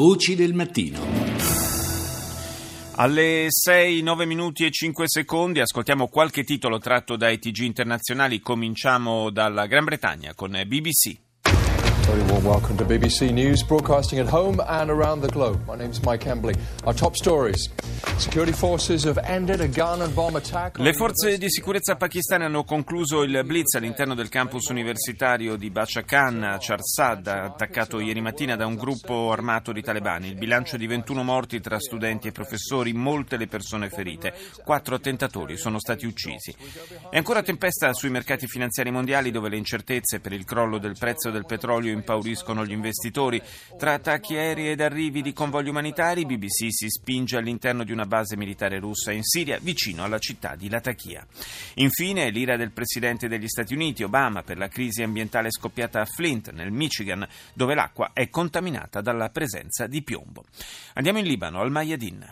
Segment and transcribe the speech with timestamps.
[0.00, 0.98] Voci del mattino.
[2.92, 8.40] Alle 6, 9 minuti e 5 secondi ascoltiamo qualche titolo tratto dai TG internazionali.
[8.40, 11.29] Cominciamo dalla Gran Bretagna con BBC.
[12.10, 15.64] Very warm welcome to BBC News, broadcasting at home and around the globe.
[15.64, 16.56] My name is Mike Embley.
[16.84, 17.68] Our top stories.
[18.16, 20.76] Security forces have ended a gun and bomb attack.
[20.78, 26.02] Le forze di sicurezza pakistane hanno concluso il blitz all'interno del campus universitario di Bacha
[26.02, 30.26] Khan a Charsad, attaccato ieri mattina da un gruppo armato di talebani.
[30.26, 34.34] Il bilancio è di 21 morti tra studenti e professori, molte le persone ferite.
[34.64, 36.52] Quattro attentatori sono stati uccisi.
[37.08, 41.30] È ancora tempesta sui mercati finanziari mondiali dove le incertezze per il crollo del prezzo
[41.30, 43.41] del petrolio impauriscono gli investitori.
[43.77, 48.37] Tra attacchi aerei ed arrivi di convogli umanitari, BBC si spinge all'interno di una base
[48.37, 51.25] militare russa in Siria, vicino alla città di Latakia.
[51.75, 56.51] Infine, l'ira del presidente degli Stati Uniti, Obama, per la crisi ambientale scoppiata a Flint,
[56.51, 60.45] nel Michigan, dove l'acqua è contaminata dalla presenza di piombo.
[60.93, 62.25] Andiamo in Libano, al Mayadin.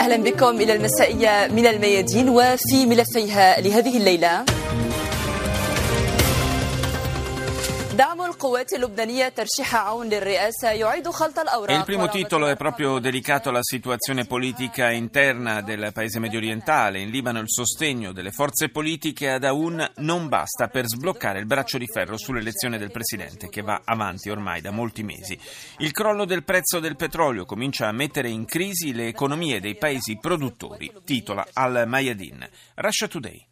[0.00, 4.44] اهلا بكم الى المسائيه من الميادين وفي ملفيها لهذه الليله
[11.71, 16.99] E il primo titolo è proprio dedicato alla situazione politica interna del paese medio orientale.
[16.99, 21.77] In Libano il sostegno delle forze politiche ad Aoun non basta per sbloccare il braccio
[21.77, 25.39] di ferro sull'elezione del presidente che va avanti ormai da molti mesi.
[25.77, 30.17] Il crollo del prezzo del petrolio comincia a mettere in crisi le economie dei paesi
[30.19, 30.91] produttori.
[31.05, 32.45] Titola al Mayadin.
[32.75, 33.51] Russia Today.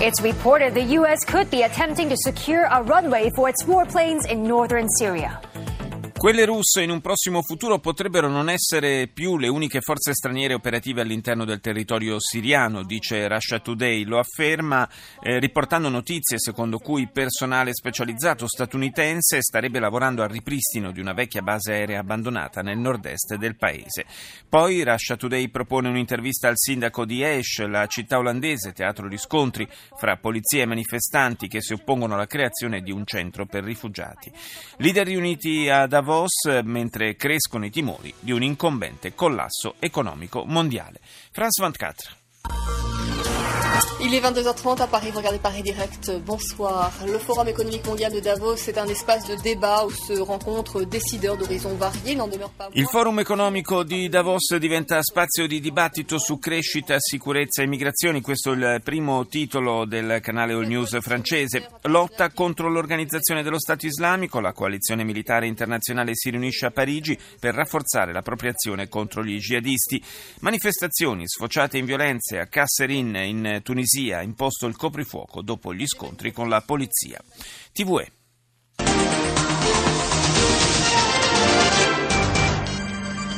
[0.00, 1.24] It's reported the U.S.
[1.24, 5.40] could be attempting to secure a runway for its warplanes in northern Syria.
[6.18, 11.00] Quelle russe in un prossimo futuro potrebbero non essere più le uniche forze straniere operative
[11.00, 14.02] all'interno del territorio siriano, dice Russia Today.
[14.02, 14.88] Lo afferma
[15.22, 21.40] eh, riportando notizie secondo cui personale specializzato statunitense starebbe lavorando al ripristino di una vecchia
[21.40, 24.04] base aerea abbandonata nel nord-est del paese.
[24.48, 29.68] Poi Russia Today propone un'intervista al sindaco di Esch, la città olandese, teatro di scontri
[29.96, 34.32] fra polizia e manifestanti che si oppongono alla creazione di un centro per rifugiati.
[34.78, 36.06] Leader riuniti a Davos
[36.62, 41.00] mentre crescono i timori di un incombente collasso economico mondiale.
[41.30, 43.47] France 24.
[44.00, 46.92] Il est 22h30 à Paris, vous regardez Paris Direct, bonsoir.
[47.04, 51.36] Le Forum économique mondial de Davos est un espace de débat où se rencontrent décideurs
[51.36, 56.38] d'horizons variés, n'en demeure pas Il forum economico di Davos diventa spazio di dibattito su
[56.38, 58.20] crescita, sicurezza e migrazioni.
[58.20, 61.68] Questo è il primo titolo del canale All News francese.
[61.82, 64.38] Lotta contro l'organizzazione dello Stato islamico.
[64.38, 69.38] La coalizione militare internazionale si riunisce a Parigi per rafforzare la propria azione contro gli
[69.38, 70.00] jihadisti.
[70.40, 73.67] Manifestazioni sfociate in violenze a Kasserin in Tunisia
[74.18, 77.22] ha imposto il coprifuoco dopo gli scontri con la polizia.
[77.72, 78.17] TVE.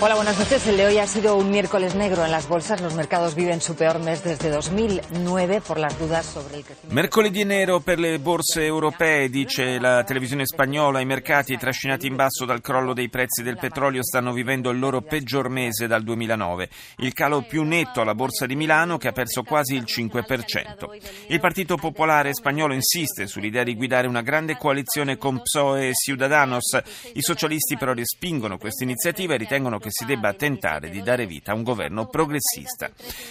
[0.00, 0.64] Hola, buenas noches.
[0.68, 2.80] El de hoy ha sido un miércoles negro en las bolsas.
[2.80, 6.94] Los mercados viven su peor mes desde 2009 por las dudas sobre el crecimiento.
[6.94, 11.00] Mercoledì nero per le borse europee, dice la televisione spagnola.
[11.00, 15.02] I mercati, trascinati in basso dal crollo dei prezzi del petrolio, stanno vivendo il loro
[15.02, 16.68] peggior mese dal 2009.
[16.98, 21.26] Il calo più netto alla borsa di Milano, che ha perso quasi il 5%.
[21.26, 26.78] Il Partito Popolare spagnolo insiste sull'idea di guidare una grande coalizione con PSOE e Ciudadanos.
[27.14, 31.51] I socialisti però respingono questa iniziativa e ritengono che si debba tentare di dare vita
[31.51, 32.89] a un governo progressista.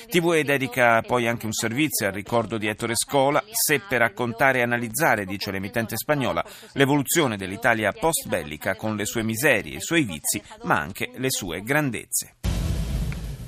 [0.08, 5.24] TVE dedica poi anche un servizio al ricordo di Ettore Scola, seppe raccontare e analizzare,
[5.24, 11.10] dice l'emittente spagnola, l'evoluzione dell'Italia post-bellica con le sue miserie, i suoi vizi, ma anche
[11.16, 12.34] le sue grandezze.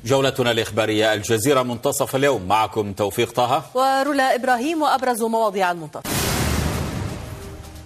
[0.05, 6.11] جولتنا الإخبارية الجزيرة منتصف اليوم معكم توفيق طه ورولا إبراهيم وأبرز مواضيع المنتصف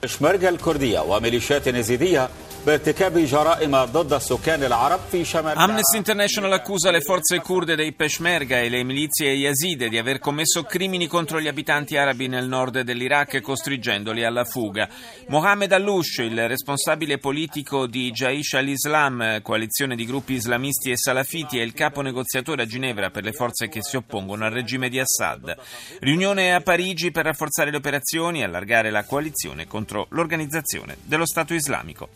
[0.05, 2.29] شمرجة الكردية وميليشيات يزيدية
[2.67, 8.59] بارتكاب جرائم ضد السكان العرب في شمال Amnesty International accusa le forze kurde dei Peshmerga
[8.59, 13.41] e le milizie yazide di aver commesso crimini contro gli abitanti arabi nel nord dell'Iraq
[13.41, 14.89] costringendoli alla fuga.
[15.29, 21.63] Mohamed Aloush, il responsabile politico di Jaish al-Islam, coalizione di gruppi islamisti e salafiti, è
[21.63, 25.57] il capo negoziatore a Ginevra per le forze che si oppongono al regime di Assad.
[26.01, 31.55] Riunione a Parigi per rafforzare le operazioni e allargare la coalizione contro l'organizzazione dello Stato
[31.55, 32.09] islamico.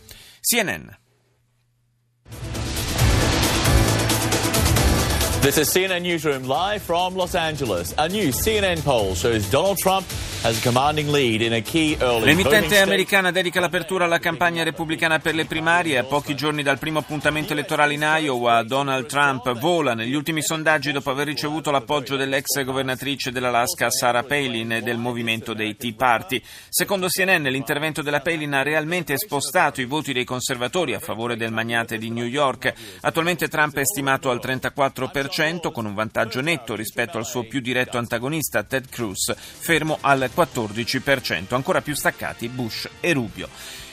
[0.54, 0.96] CNN.
[5.42, 7.94] This is CNN Newsroom live from Los Angeles.
[7.98, 10.06] A new CNN poll shows Donald Trump
[12.24, 15.98] L'emittente americana dedica l'apertura alla campagna repubblicana per le primarie.
[15.98, 20.92] A pochi giorni dal primo appuntamento elettorale in Iowa, Donald Trump vola negli ultimi sondaggi
[20.92, 26.42] dopo aver ricevuto l'appoggio dell'ex governatrice dell'Alaska Sarah Palin e del movimento dei Tea Party.
[26.70, 31.52] Secondo CNN, l'intervento della Palin ha realmente spostato i voti dei conservatori a favore del
[31.52, 32.74] magnate di New York.
[33.02, 37.98] Attualmente Trump è stimato al 34% con un vantaggio netto rispetto al suo più diretto
[37.98, 43.50] antagonista Ted Cruz, fermo al 14%, ancora più staccati Bush e Rubio.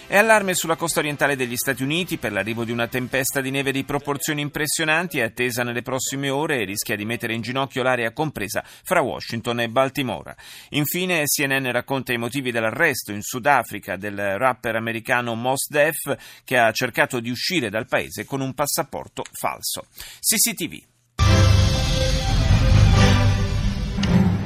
[0.06, 3.72] È allarme sulla costa orientale degli Stati Uniti per l'arrivo di una tempesta di neve
[3.72, 8.12] di proporzioni impressionanti, è attesa nelle prossime ore e rischia di mettere in ginocchio l'area
[8.12, 10.36] compresa fra Washington e Baltimora.
[10.70, 16.70] Infine CNN racconta i motivi dell'arresto in Sudafrica del rapper americano Mos Def che ha
[16.70, 19.87] cercato di uscire dal paese con un passaporto falso.
[20.20, 20.92] CCTV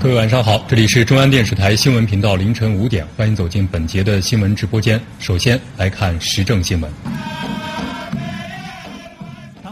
[0.00, 5.00] 各位晚上好，这里是中央电视台新闻频道凌晨五点，欢迎走进本节的新闻直播间。
[5.19, 6.89] 首先来看时政新闻。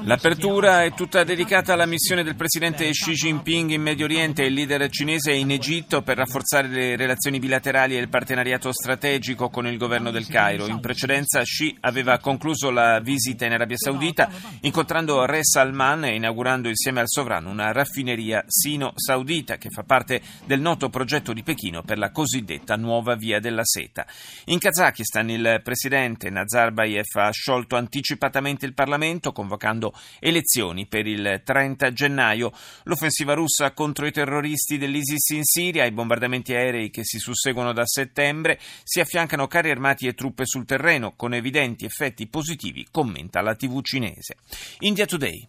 [0.07, 4.55] L'apertura è tutta dedicata alla missione del presidente Xi Jinping in Medio Oriente e il
[4.55, 9.77] leader cinese in Egitto per rafforzare le relazioni bilaterali e il partenariato strategico con il
[9.77, 10.69] governo del Cairo.
[10.69, 14.31] In precedenza Xi aveva concluso la visita in Arabia Saudita
[14.61, 20.61] incontrando Re Salman e inaugurando insieme al sovrano una raffineria sino-saudita che fa parte del
[20.61, 24.07] noto progetto di Pechino per la cosiddetta nuova via della seta.
[24.45, 31.93] In Kazakistan il presidente Nazarbayev ha sciolto anticipatamente il Parlamento convocando elezioni per il 30
[31.93, 32.53] gennaio.
[32.85, 37.85] L'offensiva russa contro i terroristi dell'ISIS in Siria, i bombardamenti aerei che si susseguono da
[37.87, 43.55] settembre, si affiancano carri armati e truppe sul terreno con evidenti effetti positivi, commenta la
[43.55, 44.37] TV cinese.
[44.81, 45.49] India Today.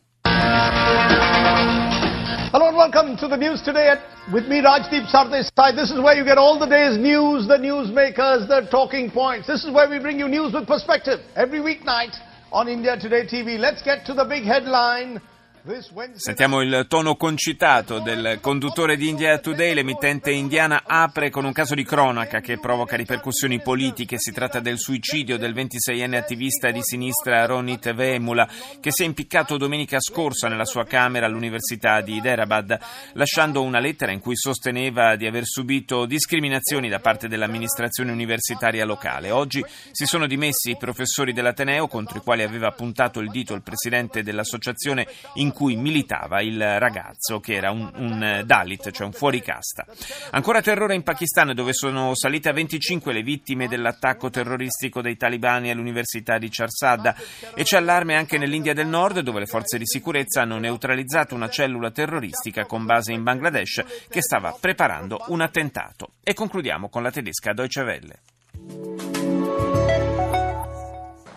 [2.49, 3.99] Hello and welcome to the news today at,
[4.31, 5.75] with me Rajdeep Sardesai.
[5.75, 9.47] This is where you get all the day's news, the newsmakers, the talking points.
[9.47, 12.15] This is where we bring you news with perspective every weeknight
[12.51, 13.59] on India Today TV.
[13.59, 15.21] Let's get to the big headline.
[16.13, 19.73] Sentiamo il tono concitato del conduttore di India Today.
[19.73, 24.17] L'emittente indiana apre con un caso di cronaca che provoca ripercussioni politiche.
[24.17, 28.47] Si tratta del suicidio del 26enne attivista di sinistra Ronit Vemula,
[28.79, 32.79] che si è impiccato domenica scorsa nella sua camera all'Università di Hyderabad,
[33.13, 39.31] lasciando una lettera in cui sosteneva di aver subito discriminazioni da parte dell'amministrazione universitaria locale.
[39.31, 39.61] Oggi
[39.91, 44.23] si sono dimessi i professori dell'Ateneo contro i quali aveva puntato il dito il presidente
[44.23, 49.87] dell'associazione in cui militava il ragazzo che era un, un Dalit, cioè un fuoricasta.
[50.29, 55.71] Ancora terrore in Pakistan dove sono salite a 25 le vittime dell'attacco terroristico dei talibani
[55.71, 57.15] all'università di Charsadda
[57.55, 61.49] e c'è allarme anche nell'India del Nord dove le forze di sicurezza hanno neutralizzato una
[61.49, 66.11] cellula terroristica con base in Bangladesh che stava preparando un attentato.
[66.21, 68.19] E concludiamo con la tedesca Deutsche Welle.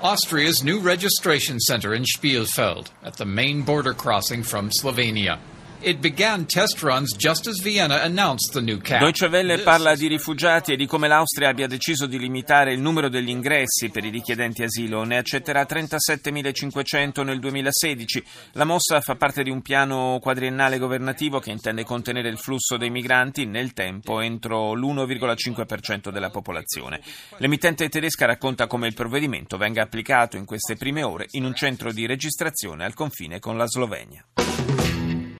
[0.03, 5.39] Austria's new registration center in Spielfeld at the main border crossing from Slovenia.
[5.83, 9.01] It began test runs just as Vienna announced the new cap.
[9.01, 13.09] Deutsche Welle parla di rifugiati e di come l'Austria abbia deciso di limitare il numero
[13.09, 15.05] degli ingressi per i richiedenti asilo.
[15.05, 18.25] Ne accetterà 37.500 nel 2016.
[18.53, 22.91] La mossa fa parte di un piano quadriennale governativo che intende contenere il flusso dei
[22.91, 27.01] migranti nel tempo entro l'1,5% della popolazione.
[27.39, 31.91] L'emittente tedesca racconta come il provvedimento venga applicato in queste prime ore in un centro
[31.91, 34.23] di registrazione al confine con la Slovenia.